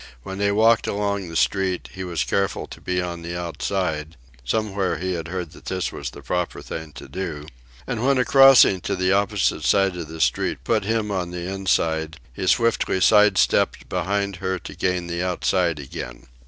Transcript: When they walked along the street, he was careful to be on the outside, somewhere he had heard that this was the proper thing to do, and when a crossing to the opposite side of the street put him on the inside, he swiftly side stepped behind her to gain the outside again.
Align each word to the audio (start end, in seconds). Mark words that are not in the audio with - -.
When 0.23 0.39
they 0.39 0.51
walked 0.51 0.87
along 0.87 1.29
the 1.29 1.35
street, 1.35 1.89
he 1.93 2.03
was 2.03 2.23
careful 2.23 2.65
to 2.65 2.81
be 2.81 2.99
on 2.99 3.21
the 3.21 3.39
outside, 3.39 4.17
somewhere 4.43 4.97
he 4.97 5.13
had 5.13 5.27
heard 5.27 5.51
that 5.51 5.65
this 5.65 5.91
was 5.91 6.09
the 6.09 6.23
proper 6.23 6.63
thing 6.63 6.91
to 6.93 7.07
do, 7.07 7.45
and 7.85 8.03
when 8.03 8.17
a 8.17 8.25
crossing 8.25 8.81
to 8.81 8.95
the 8.95 9.11
opposite 9.11 9.63
side 9.63 9.95
of 9.95 10.07
the 10.07 10.19
street 10.19 10.63
put 10.63 10.85
him 10.85 11.11
on 11.11 11.29
the 11.29 11.47
inside, 11.47 12.19
he 12.33 12.47
swiftly 12.47 12.99
side 12.99 13.37
stepped 13.37 13.87
behind 13.89 14.37
her 14.37 14.57
to 14.57 14.73
gain 14.73 15.05
the 15.05 15.21
outside 15.23 15.77
again. 15.77 16.25